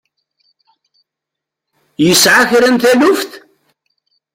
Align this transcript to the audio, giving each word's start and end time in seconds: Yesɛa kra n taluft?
Yesɛa 2.05 2.43
kra 2.49 2.69
n 2.69 2.75
taluft? 2.83 3.31